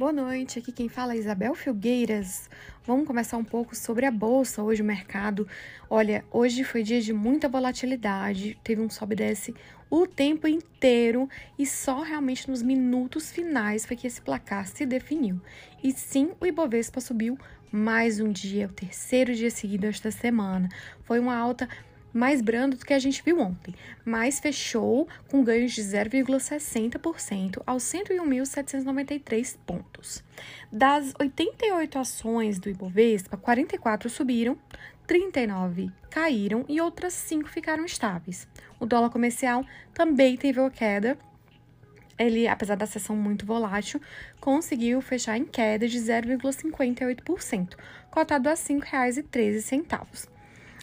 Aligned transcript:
Boa 0.00 0.14
noite, 0.14 0.58
aqui 0.58 0.72
quem 0.72 0.88
fala 0.88 1.12
é 1.12 1.18
Isabel 1.18 1.54
Filgueiras. 1.54 2.48
Vamos 2.86 3.06
conversar 3.06 3.36
um 3.36 3.44
pouco 3.44 3.76
sobre 3.76 4.06
a 4.06 4.10
bolsa 4.10 4.62
hoje, 4.62 4.80
o 4.80 4.84
mercado. 4.84 5.46
Olha, 5.90 6.24
hoje 6.30 6.64
foi 6.64 6.82
dia 6.82 7.02
de 7.02 7.12
muita 7.12 7.50
volatilidade, 7.50 8.58
teve 8.64 8.80
um 8.80 8.88
sobe 8.88 9.12
e 9.12 9.16
desce 9.16 9.54
o 9.90 10.06
tempo 10.06 10.48
inteiro 10.48 11.28
e 11.58 11.66
só 11.66 12.00
realmente 12.00 12.48
nos 12.48 12.62
minutos 12.62 13.30
finais 13.30 13.84
foi 13.84 13.94
que 13.94 14.06
esse 14.06 14.22
placar 14.22 14.66
se 14.66 14.86
definiu. 14.86 15.38
E 15.84 15.92
sim, 15.92 16.30
o 16.40 16.46
Ibovespa 16.46 16.98
subiu 16.98 17.38
mais 17.70 18.20
um 18.20 18.32
dia, 18.32 18.68
o 18.68 18.72
terceiro 18.72 19.34
dia 19.34 19.50
seguido 19.50 19.86
esta 19.86 20.10
semana. 20.10 20.70
Foi 21.04 21.18
uma 21.18 21.36
alta 21.36 21.68
mais 22.12 22.40
brando 22.40 22.76
do 22.76 22.84
que 22.84 22.92
a 22.92 22.98
gente 22.98 23.22
viu 23.22 23.40
ontem, 23.40 23.74
mas 24.04 24.40
fechou 24.40 25.08
com 25.28 25.44
ganhos 25.44 25.72
de 25.72 25.82
0,60% 25.82 27.62
aos 27.66 27.82
101.793 27.84 29.56
pontos. 29.66 30.22
Das 30.72 31.12
88 31.18 31.98
ações 31.98 32.58
do 32.58 32.68
Ibovespa, 32.68 33.36
44 33.36 34.08
subiram, 34.08 34.58
39 35.06 35.90
caíram 36.08 36.64
e 36.68 36.80
outras 36.80 37.12
5 37.14 37.48
ficaram 37.48 37.84
estáveis. 37.84 38.46
O 38.78 38.86
dólar 38.86 39.10
comercial 39.10 39.64
também 39.92 40.36
teve 40.36 40.60
uma 40.60 40.70
queda. 40.70 41.18
Ele, 42.18 42.46
apesar 42.46 42.76
da 42.76 42.86
sessão 42.86 43.16
muito 43.16 43.46
volátil, 43.46 44.00
conseguiu 44.40 45.00
fechar 45.00 45.38
em 45.38 45.44
queda 45.44 45.88
de 45.88 45.98
0,58%, 45.98 47.76
cotado 48.10 48.48
a 48.48 48.52
R$ 48.52 48.56
5,13. 48.56 50.39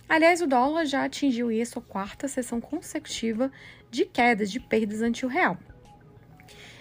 Aliás, 0.09 0.41
o 0.41 0.47
dólar 0.47 0.85
já 0.85 1.03
atingiu 1.03 1.49
aí 1.49 1.61
a 1.61 1.65
sua 1.65 1.81
quarta 1.81 2.27
sessão 2.27 2.61
consecutiva 2.61 3.51
de 3.91 4.05
quedas 4.05 4.49
de 4.49 4.59
perdas 4.59 5.01
ante 5.01 5.25
o 5.25 5.29
real. 5.29 5.57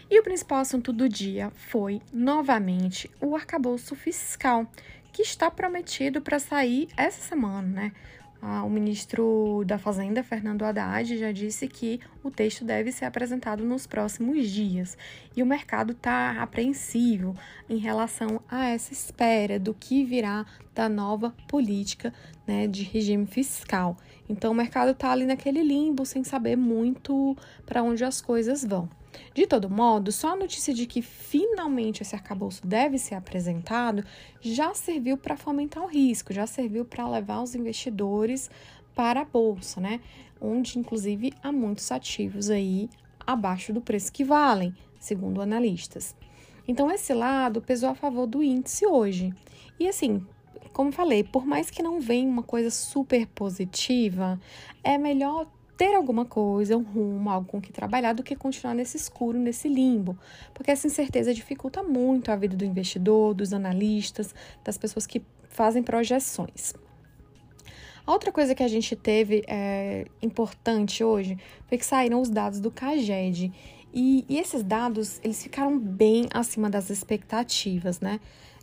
E 0.09 0.21
o 0.21 0.23
principal 0.23 0.61
assunto 0.61 0.93
do 0.93 1.09
dia 1.09 1.51
foi, 1.51 2.01
novamente, 2.13 3.11
o 3.21 3.35
arcabouço 3.35 3.97
fiscal, 3.97 4.71
que 5.13 5.23
está 5.23 5.51
prometido 5.51 6.21
para 6.21 6.39
sair 6.39 6.89
essa 6.97 7.21
semana, 7.21 7.63
né? 7.63 7.93
Ah, 8.41 8.63
o 8.65 8.71
ministro 8.71 9.65
da 9.67 9.79
Fazenda, 9.79 10.23
Fernando 10.23 10.63
Haddad, 10.63 11.17
já 11.17 11.33
disse 11.33 11.67
que 11.67 12.01
o 12.23 12.31
texto 12.31 12.65
deve 12.65 12.93
ser 12.93 13.07
apresentado 13.07 13.65
nos 13.65 13.87
próximos 13.87 14.51
dias. 14.51 14.97
E 15.37 15.43
o 15.43 15.47
mercado 15.47 15.93
está 15.93 16.43
apreensivo 16.43 17.35
em 17.69 17.79
relação 17.79 18.41
a 18.49 18.67
essa 18.67 18.93
espera 18.93 19.59
do 19.59 19.75
que 19.75 20.05
virá 20.05 20.45
da 20.75 20.89
nova 20.89 21.35
política 21.49 22.13
né, 22.47 22.67
de 22.67 22.83
regime 22.83 23.27
fiscal. 23.27 23.97
Então, 24.29 24.53
o 24.53 24.55
mercado 24.55 24.91
está 24.91 25.11
ali 25.11 25.25
naquele 25.25 25.63
limbo, 25.63 26.05
sem 26.05 26.23
saber 26.23 26.57
muito 26.57 27.37
para 27.65 27.83
onde 27.83 28.05
as 28.05 28.21
coisas 28.21 28.65
vão. 28.65 28.89
De 29.35 29.47
todo 29.47 29.71
modo, 29.71 30.11
só 30.13 30.33
a 30.33 30.37
notícia 30.37 30.73
de 30.73 30.87
que 30.87 31.03
finalmente 31.03 32.03
esse 32.03 32.15
arcabouço 32.15 32.67
deve 32.67 32.99
ser 32.99 33.15
apresentado 33.15 34.05
já 34.41 34.75
serviu 34.75 35.17
para 35.17 35.37
fomentar 35.37 35.83
o 35.83 35.89
risco, 35.89 36.33
já 36.33 36.47
serviu 36.47 36.85
para 36.85 37.09
levar 37.09 37.43
os 37.43 37.55
investidores 37.55 38.51
para 38.95 39.21
a 39.21 39.25
bolsa, 39.25 39.81
né? 39.81 40.01
Onde 40.41 40.79
inclusive 40.79 41.33
há 41.43 41.53
muitos 41.53 41.91
ativos 41.93 42.51
aí 42.51 42.89
abaixo 43.27 43.73
do 43.73 43.81
preço 43.81 44.13
que 44.13 44.25
valem, 44.25 44.75
segundo 44.99 45.41
analistas. 45.41 46.15
Então 46.69 46.91
esse 46.91 47.13
lado 47.13 47.61
pesou 47.61 47.91
a 47.91 47.95
favor 47.95 48.27
do 48.27 48.43
índice 48.43 48.87
hoje. 48.87 49.33
E 49.79 49.89
assim, 49.89 50.25
como 50.73 50.93
falei, 50.93 51.25
por 51.25 51.47
mais 51.47 51.71
que 51.71 51.83
não 51.83 52.01
venha 52.01 52.29
uma 52.29 52.43
coisa 52.43 52.71
super 52.71 53.27
positiva, 53.29 54.41
é 54.83 54.99
melhor 54.99 55.47
ter 55.77 55.95
alguma 55.95 56.25
coisa, 56.25 56.77
um 56.77 56.83
rumo, 56.83 57.29
algo 57.29 57.47
com 57.47 57.61
que 57.61 57.73
trabalhar, 57.73 58.15
do 58.15 58.23
que 58.23 58.35
continuar 58.35 58.75
nesse 58.75 58.97
escuro, 58.97 59.39
nesse 59.39 59.69
limbo. 59.69 60.19
Porque 60.55 60.71
essa 60.71 60.87
incerteza 60.87 61.35
dificulta 61.35 61.83
muito 61.83 62.31
a 62.31 62.37
vida 62.37 62.57
do 62.57 62.65
investidor, 62.65 63.35
dos 63.35 63.53
analistas, 63.53 64.35
das 64.65 64.79
pessoas 64.79 65.07
que 65.07 65.23
fazem 65.51 65.83
projeções. 65.83 66.75
A 68.07 68.13
outra 68.13 68.31
coisa 68.31 68.55
que 68.55 68.63
a 68.63 68.69
gente 68.69 68.95
teve 68.95 69.43
é, 69.49 70.07
importante 70.23 71.03
hoje 71.03 71.37
foi 71.67 71.77
que 71.77 71.85
saíram 71.85 72.21
os 72.21 72.31
dados 72.31 72.61
do 72.61 72.71
CAGED. 72.71 73.53
E, 73.93 74.25
e 74.29 74.39
esses 74.39 74.63
dados, 74.63 75.21
eles 75.25 75.43
ficaram 75.43 75.79
bem 75.79 76.27
acima 76.33 76.71
das 76.71 76.89
expectativas, 76.89 78.01
né? 78.01 78.21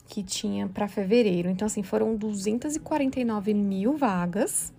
Que 0.07 0.23
tinha 0.23 0.67
para 0.67 0.87
fevereiro. 0.87 1.49
Então, 1.49 1.65
assim, 1.65 1.83
foram 1.83 2.15
249 2.15 3.53
mil 3.53 3.97
vagas 3.97 4.71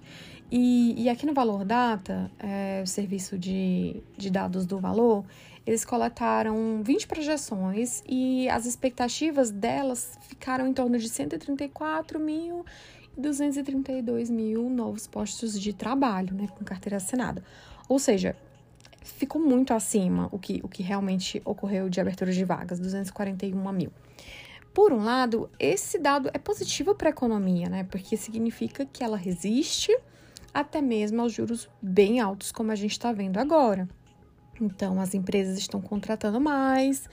e, 0.56 0.94
e 1.02 1.08
aqui 1.08 1.26
no 1.26 1.34
Valor 1.34 1.64
Data, 1.64 2.30
é, 2.38 2.80
o 2.80 2.86
serviço 2.86 3.36
de, 3.36 4.00
de 4.16 4.30
dados 4.30 4.64
do 4.64 4.78
valor, 4.78 5.24
eles 5.66 5.84
coletaram 5.84 6.80
20 6.80 7.08
projeções 7.08 8.04
e 8.06 8.48
as 8.48 8.64
expectativas 8.64 9.50
delas 9.50 10.16
ficaram 10.28 10.68
em 10.68 10.72
torno 10.72 10.96
de 10.96 11.08
134 11.08 12.20
mil 12.20 12.64
e 13.18 13.20
232 13.20 14.30
mil 14.30 14.70
novos 14.70 15.08
postos 15.08 15.60
de 15.60 15.72
trabalho, 15.72 16.32
né, 16.32 16.46
com 16.56 16.64
carteira 16.64 16.98
assinada. 16.98 17.42
Ou 17.88 17.98
seja, 17.98 18.36
ficou 19.02 19.42
muito 19.42 19.74
acima 19.74 20.28
o 20.30 20.38
que, 20.38 20.60
o 20.62 20.68
que 20.68 20.84
realmente 20.84 21.42
ocorreu 21.44 21.88
de 21.88 22.00
abertura 22.00 22.30
de 22.30 22.44
vagas, 22.44 22.78
241 22.78 23.72
mil. 23.72 23.90
Por 24.72 24.92
um 24.92 25.02
lado, 25.02 25.50
esse 25.58 25.98
dado 25.98 26.30
é 26.32 26.38
positivo 26.38 26.94
para 26.94 27.08
a 27.08 27.10
economia, 27.10 27.68
né? 27.68 27.82
Porque 27.90 28.16
significa 28.16 28.86
que 28.86 29.02
ela 29.02 29.16
resiste 29.16 29.92
até 30.54 30.80
mesmo 30.80 31.20
aos 31.20 31.32
juros 31.32 31.68
bem 31.82 32.20
altos, 32.20 32.52
como 32.52 32.70
a 32.70 32.76
gente 32.76 32.92
está 32.92 33.12
vendo 33.12 33.38
agora. 33.38 33.88
Então, 34.60 35.00
as 35.00 35.12
empresas 35.12 35.58
estão 35.58 35.80
contratando 35.80 36.40
mais 36.40 37.08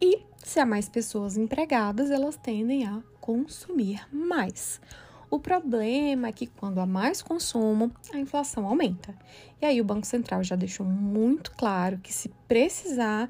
e, 0.00 0.20
se 0.38 0.60
há 0.60 0.64
mais 0.64 0.88
pessoas 0.88 1.36
empregadas, 1.36 2.10
elas 2.10 2.36
tendem 2.36 2.86
a 2.86 3.02
consumir 3.20 4.06
mais. 4.12 4.80
O 5.28 5.40
problema 5.40 6.28
é 6.28 6.32
que 6.32 6.46
quando 6.46 6.78
há 6.78 6.86
mais 6.86 7.20
consumo, 7.20 7.90
a 8.14 8.18
inflação 8.18 8.66
aumenta. 8.66 9.12
E 9.60 9.66
aí 9.66 9.80
o 9.80 9.84
Banco 9.84 10.06
Central 10.06 10.44
já 10.44 10.54
deixou 10.54 10.86
muito 10.86 11.50
claro 11.52 11.98
que 11.98 12.12
se 12.12 12.28
precisar, 12.46 13.28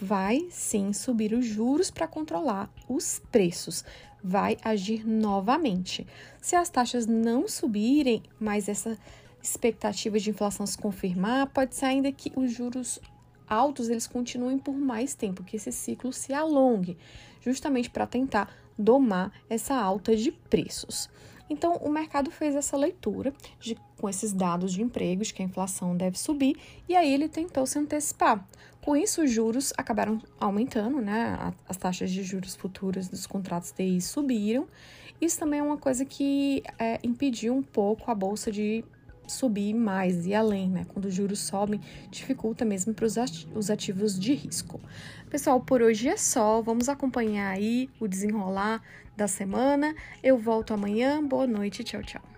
vai 0.00 0.46
sim 0.50 0.94
subir 0.94 1.34
os 1.34 1.44
juros 1.44 1.90
para 1.90 2.08
controlar 2.08 2.70
os 2.88 3.20
preços, 3.30 3.84
vai 4.24 4.56
agir 4.64 5.06
novamente. 5.06 6.06
Se 6.40 6.56
as 6.56 6.70
taxas 6.70 7.06
não 7.06 7.46
subirem, 7.46 8.22
mas 8.40 8.70
essa 8.70 8.96
expectativa 9.42 10.18
de 10.18 10.30
inflação 10.30 10.66
se 10.66 10.78
confirmar, 10.78 11.48
pode 11.48 11.74
ser 11.74 11.84
ainda 11.84 12.10
que 12.10 12.32
os 12.34 12.50
juros 12.50 12.98
altos 13.46 13.90
eles 13.90 14.06
continuem 14.06 14.58
por 14.58 14.74
mais 14.74 15.14
tempo, 15.14 15.44
que 15.44 15.56
esse 15.56 15.70
ciclo 15.70 16.10
se 16.10 16.32
alongue, 16.32 16.96
justamente 17.42 17.90
para 17.90 18.06
tentar 18.06 18.50
domar 18.78 19.30
essa 19.50 19.74
alta 19.74 20.16
de 20.16 20.32
preços. 20.32 21.10
Então, 21.48 21.76
o 21.76 21.90
mercado 21.90 22.30
fez 22.30 22.54
essa 22.54 22.76
leitura 22.76 23.32
de, 23.60 23.76
com 23.98 24.08
esses 24.08 24.32
dados 24.32 24.72
de 24.72 24.82
empregos, 24.82 25.30
que 25.30 25.42
a 25.42 25.44
inflação 25.44 25.96
deve 25.96 26.18
subir, 26.18 26.56
e 26.88 26.96
aí 26.96 27.12
ele 27.12 27.28
tentou 27.28 27.66
se 27.66 27.78
antecipar. 27.78 28.46
Com 28.80 28.96
isso, 28.96 29.22
os 29.22 29.30
juros 29.30 29.72
acabaram 29.76 30.20
aumentando, 30.38 31.00
né? 31.00 31.54
As 31.68 31.76
taxas 31.76 32.10
de 32.10 32.22
juros 32.22 32.54
futuras 32.54 33.08
dos 33.08 33.26
contratos 33.26 33.72
TI 33.72 34.00
subiram. 34.00 34.66
Isso 35.20 35.38
também 35.38 35.60
é 35.60 35.62
uma 35.62 35.78
coisa 35.78 36.04
que 36.04 36.62
é, 36.78 36.98
impediu 37.02 37.54
um 37.54 37.62
pouco 37.62 38.10
a 38.10 38.14
bolsa 38.14 38.52
de 38.52 38.84
subir 39.26 39.74
mais 39.74 40.26
e 40.26 40.34
além, 40.34 40.68
né? 40.68 40.86
Quando 40.88 41.06
os 41.06 41.14
juros 41.14 41.40
sobem, 41.40 41.80
dificulta 42.10 42.64
mesmo 42.64 42.94
para 42.94 43.06
os 43.06 43.70
ativos 43.70 44.18
de 44.18 44.34
risco. 44.34 44.80
Pessoal, 45.30 45.60
por 45.60 45.82
hoje 45.82 46.08
é 46.08 46.16
só. 46.16 46.60
Vamos 46.62 46.88
acompanhar 46.88 47.50
aí 47.50 47.88
o 47.98 48.06
desenrolar 48.06 48.82
da 49.16 49.26
semana. 49.26 49.94
Eu 50.22 50.38
volto 50.38 50.74
amanhã. 50.74 51.22
Boa 51.22 51.46
noite. 51.46 51.82
Tchau, 51.82 52.02
tchau. 52.02 52.33